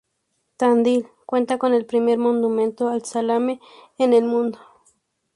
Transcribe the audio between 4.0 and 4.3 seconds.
el